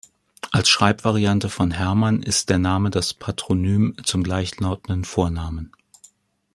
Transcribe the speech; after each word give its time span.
Als 0.51 0.67
Schreibvariante 0.67 1.47
von 1.47 1.69
Hermann 1.69 2.23
ist 2.23 2.49
der 2.49 2.57
Name 2.57 2.89
das 2.89 3.13
Patronym 3.13 3.95
zum 4.03 4.23
gleichlautenden 4.23 5.05
Vornamen. 5.05 5.73